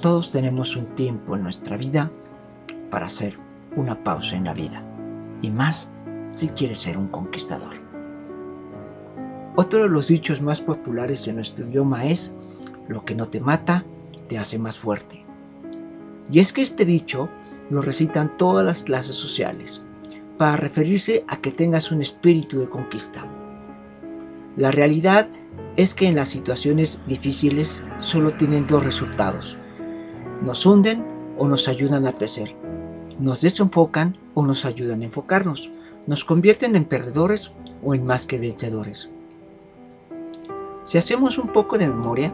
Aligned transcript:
Todos 0.00 0.32
tenemos 0.32 0.76
un 0.76 0.86
tiempo 0.94 1.36
en 1.36 1.42
nuestra 1.42 1.76
vida 1.76 2.10
para 2.90 3.06
hacer 3.06 3.36
una 3.76 4.02
pausa 4.02 4.34
en 4.34 4.44
la 4.44 4.54
vida. 4.54 4.82
Y 5.42 5.50
más 5.50 5.92
si 6.30 6.48
quieres 6.48 6.78
ser 6.78 6.96
un 6.96 7.08
conquistador. 7.08 7.74
Otro 9.56 9.82
de 9.82 9.90
los 9.90 10.08
dichos 10.08 10.40
más 10.40 10.62
populares 10.62 11.28
en 11.28 11.34
nuestro 11.34 11.66
idioma 11.66 12.06
es, 12.06 12.32
lo 12.88 13.04
que 13.04 13.14
no 13.14 13.28
te 13.28 13.40
mata, 13.40 13.84
te 14.26 14.38
hace 14.38 14.58
más 14.58 14.78
fuerte. 14.78 15.22
Y 16.32 16.38
es 16.38 16.54
que 16.54 16.62
este 16.62 16.86
dicho 16.86 17.28
lo 17.68 17.82
recitan 17.82 18.38
todas 18.38 18.64
las 18.64 18.82
clases 18.82 19.16
sociales, 19.16 19.82
para 20.38 20.56
referirse 20.56 21.24
a 21.28 21.42
que 21.42 21.50
tengas 21.50 21.92
un 21.92 22.00
espíritu 22.00 22.60
de 22.60 22.70
conquista. 22.70 23.26
La 24.56 24.70
realidad 24.70 25.28
es 25.76 25.94
que 25.94 26.06
en 26.06 26.16
las 26.16 26.30
situaciones 26.30 27.02
difíciles 27.06 27.84
solo 27.98 28.32
tienen 28.32 28.66
dos 28.66 28.82
resultados. 28.82 29.58
Nos 30.42 30.64
hunden 30.64 31.04
o 31.36 31.46
nos 31.46 31.68
ayudan 31.68 32.06
a 32.06 32.12
crecer. 32.12 32.54
Nos 33.18 33.42
desenfocan 33.42 34.16
o 34.34 34.44
nos 34.44 34.64
ayudan 34.64 35.02
a 35.02 35.04
enfocarnos. 35.04 35.70
Nos 36.06 36.24
convierten 36.24 36.76
en 36.76 36.86
perdedores 36.86 37.52
o 37.82 37.94
en 37.94 38.06
más 38.06 38.24
que 38.24 38.38
vencedores. 38.38 39.10
Si 40.84 40.96
hacemos 40.96 41.36
un 41.36 41.48
poco 41.48 41.76
de 41.76 41.86
memoria, 41.86 42.32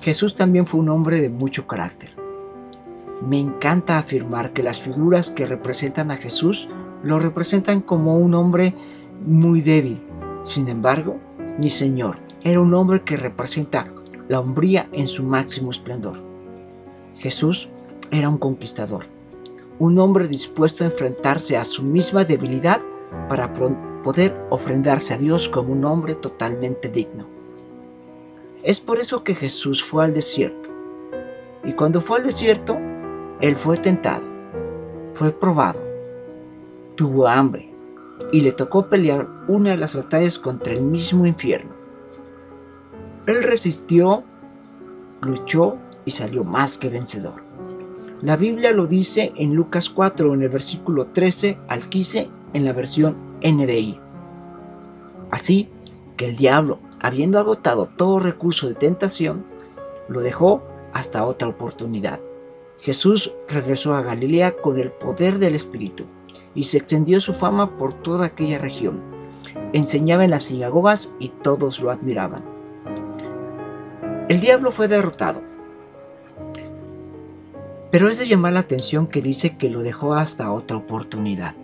Jesús 0.00 0.34
también 0.34 0.66
fue 0.66 0.80
un 0.80 0.88
hombre 0.88 1.20
de 1.20 1.28
mucho 1.28 1.66
carácter. 1.66 2.10
Me 3.26 3.38
encanta 3.38 3.98
afirmar 3.98 4.52
que 4.52 4.62
las 4.62 4.80
figuras 4.80 5.30
que 5.30 5.46
representan 5.46 6.10
a 6.10 6.16
Jesús 6.16 6.68
lo 7.02 7.18
representan 7.18 7.80
como 7.80 8.18
un 8.18 8.34
hombre 8.34 8.74
muy 9.24 9.60
débil. 9.60 10.02
Sin 10.42 10.68
embargo, 10.68 11.16
mi 11.58 11.70
Señor 11.70 12.18
era 12.42 12.60
un 12.60 12.74
hombre 12.74 13.02
que 13.02 13.16
representa 13.16 13.86
la 14.28 14.40
hombría 14.40 14.88
en 14.92 15.06
su 15.06 15.22
máximo 15.22 15.70
esplendor. 15.70 16.35
Jesús 17.18 17.68
era 18.10 18.28
un 18.28 18.38
conquistador, 18.38 19.06
un 19.78 19.98
hombre 19.98 20.28
dispuesto 20.28 20.84
a 20.84 20.86
enfrentarse 20.86 21.56
a 21.56 21.64
su 21.64 21.82
misma 21.82 22.24
debilidad 22.24 22.80
para 23.28 23.52
poder 23.52 24.36
ofrendarse 24.50 25.14
a 25.14 25.18
Dios 25.18 25.48
como 25.48 25.72
un 25.72 25.84
hombre 25.84 26.14
totalmente 26.14 26.88
digno. 26.88 27.26
Es 28.62 28.80
por 28.80 28.98
eso 28.98 29.22
que 29.22 29.34
Jesús 29.34 29.84
fue 29.84 30.04
al 30.04 30.14
desierto. 30.14 30.70
Y 31.64 31.72
cuando 31.72 32.00
fue 32.00 32.18
al 32.18 32.24
desierto, 32.24 32.76
Él 33.40 33.56
fue 33.56 33.76
tentado, 33.76 34.24
fue 35.12 35.32
probado, 35.32 35.80
tuvo 36.94 37.26
hambre 37.26 37.72
y 38.32 38.40
le 38.40 38.52
tocó 38.52 38.88
pelear 38.88 39.28
una 39.48 39.70
de 39.70 39.76
las 39.76 39.94
batallas 39.94 40.38
contra 40.38 40.72
el 40.72 40.82
mismo 40.82 41.26
infierno. 41.26 41.72
Él 43.26 43.42
resistió, 43.42 44.24
luchó 45.26 45.76
y 46.04 46.12
salió 46.12 46.44
más 46.44 46.78
que 46.78 46.88
vencedor. 46.88 47.42
La 48.22 48.36
Biblia 48.36 48.72
lo 48.72 48.86
dice 48.86 49.32
en 49.36 49.54
Lucas 49.54 49.90
4, 49.90 50.32
en 50.32 50.42
el 50.42 50.48
versículo 50.48 51.08
13 51.08 51.58
al 51.68 51.88
15, 51.88 52.30
en 52.54 52.64
la 52.64 52.72
versión 52.72 53.16
NDI. 53.42 54.00
Así 55.30 55.68
que 56.16 56.26
el 56.26 56.36
diablo, 56.36 56.78
habiendo 57.00 57.38
agotado 57.38 57.86
todo 57.86 58.20
recurso 58.20 58.68
de 58.68 58.74
tentación, 58.74 59.44
lo 60.08 60.20
dejó 60.20 60.62
hasta 60.94 61.26
otra 61.26 61.48
oportunidad. 61.48 62.20
Jesús 62.80 63.34
regresó 63.48 63.94
a 63.94 64.02
Galilea 64.02 64.56
con 64.56 64.80
el 64.80 64.90
poder 64.92 65.38
del 65.38 65.54
Espíritu 65.54 66.04
y 66.54 66.64
se 66.64 66.78
extendió 66.78 67.20
su 67.20 67.34
fama 67.34 67.76
por 67.76 67.92
toda 67.92 68.26
aquella 68.26 68.58
región. 68.58 69.00
Enseñaba 69.74 70.24
en 70.24 70.30
las 70.30 70.44
sinagogas 70.44 71.12
y 71.18 71.28
todos 71.28 71.80
lo 71.80 71.90
admiraban. 71.90 72.55
El 74.28 74.40
diablo 74.40 74.72
fue 74.72 74.88
derrotado. 74.88 75.40
Pero 77.92 78.10
es 78.10 78.18
de 78.18 78.26
llamar 78.26 78.54
la 78.54 78.60
atención 78.60 79.06
que 79.06 79.22
dice 79.22 79.56
que 79.56 79.70
lo 79.70 79.82
dejó 79.82 80.14
hasta 80.14 80.50
otra 80.50 80.76
oportunidad. 80.76 81.54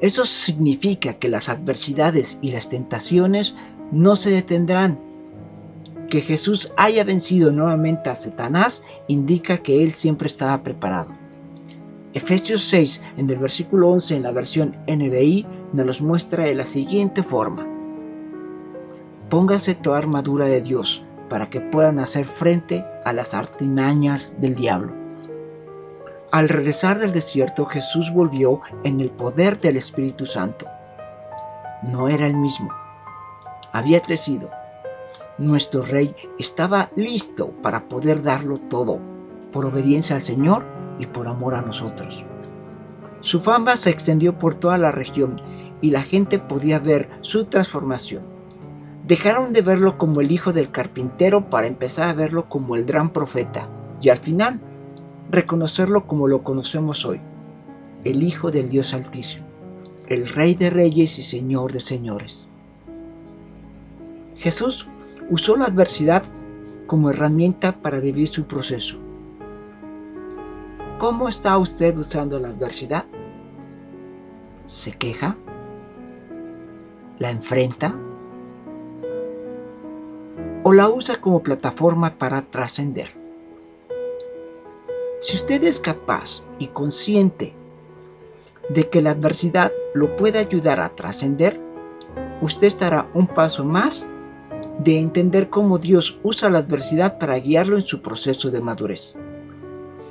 Eso 0.00 0.26
significa 0.26 1.14
que 1.14 1.30
las 1.30 1.48
adversidades 1.48 2.38
y 2.42 2.52
las 2.52 2.68
tentaciones 2.68 3.54
no 3.90 4.16
se 4.16 4.28
detendrán. 4.28 4.98
Que 6.10 6.20
Jesús 6.20 6.70
haya 6.76 7.04
vencido 7.04 7.52
nuevamente 7.52 8.10
a 8.10 8.14
Satanás 8.16 8.84
indica 9.08 9.62
que 9.62 9.82
él 9.82 9.92
siempre 9.92 10.26
estaba 10.26 10.62
preparado. 10.62 11.08
Efesios 12.12 12.64
6, 12.64 13.00
en 13.16 13.30
el 13.30 13.38
versículo 13.38 13.88
11 13.88 14.16
en 14.16 14.22
la 14.24 14.30
versión 14.30 14.76
NBI, 14.86 15.46
nos 15.72 15.86
los 15.86 16.02
muestra 16.02 16.44
de 16.44 16.54
la 16.54 16.66
siguiente 16.66 17.22
forma. 17.22 17.66
Póngase 19.30 19.74
tu 19.74 19.92
armadura 19.92 20.44
de 20.44 20.60
Dios 20.60 21.06
para 21.32 21.48
que 21.48 21.62
puedan 21.62 21.98
hacer 21.98 22.26
frente 22.26 22.84
a 23.06 23.14
las 23.14 23.32
artimañas 23.32 24.34
del 24.38 24.54
diablo. 24.54 24.92
Al 26.30 26.50
regresar 26.50 26.98
del 26.98 27.10
desierto, 27.10 27.64
Jesús 27.64 28.12
volvió 28.12 28.60
en 28.84 29.00
el 29.00 29.08
poder 29.08 29.58
del 29.58 29.78
Espíritu 29.78 30.26
Santo. 30.26 30.66
No 31.84 32.10
era 32.10 32.26
el 32.26 32.34
mismo. 32.36 32.68
Había 33.72 34.02
crecido. 34.02 34.50
Nuestro 35.38 35.80
rey 35.80 36.14
estaba 36.38 36.90
listo 36.96 37.48
para 37.62 37.88
poder 37.88 38.22
darlo 38.22 38.58
todo, 38.58 38.98
por 39.52 39.64
obediencia 39.64 40.16
al 40.16 40.22
Señor 40.22 40.66
y 40.98 41.06
por 41.06 41.28
amor 41.28 41.54
a 41.54 41.62
nosotros. 41.62 42.26
Su 43.20 43.40
fama 43.40 43.76
se 43.76 43.88
extendió 43.88 44.38
por 44.38 44.54
toda 44.54 44.76
la 44.76 44.92
región 44.92 45.40
y 45.80 45.92
la 45.92 46.02
gente 46.02 46.38
podía 46.38 46.78
ver 46.78 47.08
su 47.22 47.46
transformación. 47.46 48.31
Dejaron 49.06 49.52
de 49.52 49.62
verlo 49.62 49.98
como 49.98 50.20
el 50.20 50.30
hijo 50.30 50.52
del 50.52 50.70
carpintero 50.70 51.50
para 51.50 51.66
empezar 51.66 52.08
a 52.08 52.14
verlo 52.14 52.48
como 52.48 52.76
el 52.76 52.84
gran 52.84 53.10
profeta 53.10 53.68
y 54.00 54.10
al 54.10 54.18
final 54.18 54.60
reconocerlo 55.30 56.06
como 56.06 56.28
lo 56.28 56.42
conocemos 56.44 57.04
hoy, 57.04 57.20
el 58.04 58.22
Hijo 58.22 58.50
del 58.50 58.68
Dios 58.68 58.94
Altísimo, 58.94 59.46
el 60.06 60.28
Rey 60.28 60.54
de 60.54 60.70
Reyes 60.70 61.18
y 61.18 61.22
Señor 61.22 61.72
de 61.72 61.80
Señores. 61.80 62.48
Jesús 64.36 64.88
usó 65.30 65.56
la 65.56 65.64
adversidad 65.64 66.22
como 66.86 67.10
herramienta 67.10 67.72
para 67.80 67.98
vivir 67.98 68.28
su 68.28 68.44
proceso. 68.44 68.98
¿Cómo 70.98 71.28
está 71.28 71.58
usted 71.58 71.96
usando 71.96 72.38
la 72.38 72.48
adversidad? 72.48 73.06
¿Se 74.66 74.92
queja? 74.92 75.36
¿La 77.18 77.30
enfrenta? 77.30 77.94
¿O 80.64 80.72
la 80.72 80.88
usa 80.88 81.20
como 81.20 81.42
plataforma 81.42 82.18
para 82.18 82.42
trascender? 82.42 83.08
Si 85.20 85.34
usted 85.34 85.64
es 85.64 85.80
capaz 85.80 86.44
y 86.60 86.68
consciente 86.68 87.52
de 88.68 88.88
que 88.88 89.02
la 89.02 89.10
adversidad 89.10 89.72
lo 89.92 90.16
puede 90.16 90.38
ayudar 90.38 90.78
a 90.78 90.90
trascender, 90.90 91.60
usted 92.40 92.68
estará 92.68 93.08
un 93.12 93.26
paso 93.26 93.64
más 93.64 94.06
de 94.78 95.00
entender 95.00 95.50
cómo 95.50 95.78
Dios 95.78 96.20
usa 96.22 96.48
la 96.48 96.58
adversidad 96.58 97.18
para 97.18 97.40
guiarlo 97.40 97.74
en 97.74 97.82
su 97.82 98.00
proceso 98.00 98.52
de 98.52 98.60
madurez. 98.60 99.16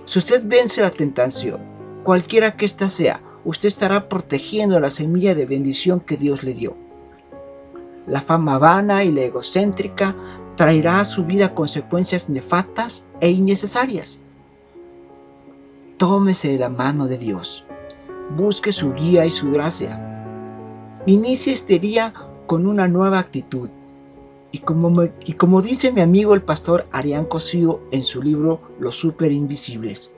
Si 0.04 0.20
usted 0.20 0.44
vence 0.46 0.82
la 0.82 0.92
tentación, 0.92 1.62
cualquiera 2.04 2.58
que 2.58 2.66
ésta 2.66 2.90
sea, 2.90 3.22
usted 3.46 3.70
estará 3.70 4.10
protegiendo 4.10 4.82
la 4.82 4.92
semilla 4.92 5.34
de 5.34 5.46
bendición 5.46 6.02
que 6.02 6.18
Dios 6.18 6.44
le 6.44 6.54
dio. 6.54 6.91
La 8.08 8.22
fama 8.22 8.58
vana 8.58 9.04
y 9.04 9.12
la 9.12 9.22
egocéntrica 9.22 10.16
traerá 10.56 11.02
a 11.02 11.06
su 11.06 11.26
vida 11.26 11.54
consecuencias 11.54 12.30
nefastas 12.30 13.06
e 13.20 13.30
innecesarias. 13.30 14.18
Tómese 15.98 16.58
la 16.58 16.70
mano 16.70 17.08
de 17.08 17.18
Dios. 17.18 17.66
Busque 18.36 18.72
su 18.72 18.94
guía 18.94 19.26
y 19.26 19.32
su 19.32 19.52
gracia. 19.52 20.00
Inicie 21.06 21.54
este 21.54 21.80
día 21.80 22.14
con 22.48 22.66
una 22.66 22.88
nueva 22.88 23.20
actitud 23.20 23.70
y 24.52 24.60
como, 24.60 25.04
y 25.26 25.34
como 25.34 25.62
dice 25.62 25.92
mi 25.92 26.02
amigo 26.02 26.34
el 26.34 26.42
pastor 26.42 26.86
Arián 26.92 27.26
Cosío 27.26 27.80
en 27.92 28.04
su 28.04 28.22
libro 28.22 28.62
Los 28.80 28.98
Super 28.98 29.32
Invisibles, 29.32 30.12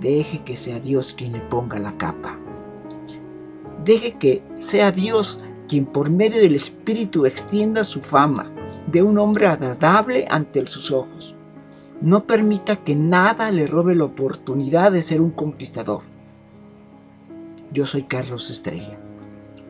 deje 0.00 0.42
que 0.42 0.56
sea 0.56 0.80
Dios 0.80 1.12
quien 1.12 1.32
le 1.32 1.40
ponga 1.40 1.78
la 1.78 1.96
capa. 1.98 2.38
Deje 3.84 4.14
que 4.14 4.42
sea 4.58 4.90
Dios 4.90 5.40
quien 5.68 5.86
por 5.86 6.10
medio 6.10 6.40
del 6.40 6.54
Espíritu 6.54 7.26
extienda 7.26 7.84
su 7.84 8.00
fama 8.02 8.50
de 8.86 9.02
un 9.02 9.18
hombre 9.18 9.46
agradable 9.46 10.26
ante 10.30 10.66
sus 10.66 10.90
ojos. 10.90 11.34
No 12.00 12.24
permita 12.26 12.76
que 12.76 12.94
nada 12.94 13.50
le 13.50 13.66
robe 13.66 13.94
la 13.94 14.04
oportunidad 14.04 14.92
de 14.92 15.02
ser 15.02 15.20
un 15.20 15.30
conquistador. 15.30 16.02
Yo 17.72 17.86
soy 17.86 18.02
Carlos 18.04 18.50
Estrella 18.50 18.98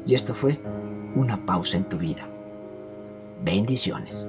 y 0.07 0.15
esto 0.15 0.35
fue 0.35 0.61
una 1.15 1.47
pausa 1.47 1.77
en 1.77 1.85
tu 1.85 1.97
vida. 1.99 2.27
Bendiciones. 3.45 4.29